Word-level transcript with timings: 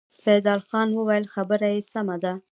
سيدال 0.23 0.59
خان 0.69 0.87
وويل: 0.93 1.23
خبره 1.33 1.67
يې 1.73 1.81
سمه 1.91 2.15
ده. 2.23 2.33